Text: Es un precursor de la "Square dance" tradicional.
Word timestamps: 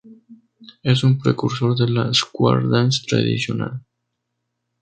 Es 0.81 1.03
un 1.03 1.19
precursor 1.19 1.77
de 1.77 1.87
la 1.87 2.11
"Square 2.11 2.67
dance" 2.67 3.05
tradicional. 3.07 3.83